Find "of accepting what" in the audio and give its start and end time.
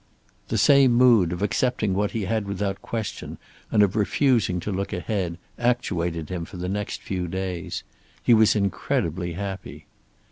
1.31-2.09